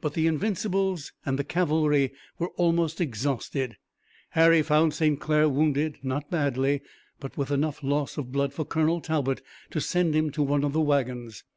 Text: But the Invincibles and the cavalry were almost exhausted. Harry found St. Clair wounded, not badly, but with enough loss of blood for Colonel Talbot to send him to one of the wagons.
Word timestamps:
But 0.00 0.14
the 0.14 0.28
Invincibles 0.28 1.10
and 1.24 1.40
the 1.40 1.42
cavalry 1.42 2.12
were 2.38 2.50
almost 2.50 3.00
exhausted. 3.00 3.76
Harry 4.30 4.62
found 4.62 4.94
St. 4.94 5.18
Clair 5.18 5.48
wounded, 5.48 5.98
not 6.04 6.30
badly, 6.30 6.82
but 7.18 7.36
with 7.36 7.50
enough 7.50 7.82
loss 7.82 8.16
of 8.16 8.30
blood 8.30 8.52
for 8.52 8.64
Colonel 8.64 9.00
Talbot 9.00 9.42
to 9.72 9.80
send 9.80 10.14
him 10.14 10.30
to 10.30 10.42
one 10.44 10.62
of 10.62 10.72
the 10.72 10.80
wagons. 10.80 11.42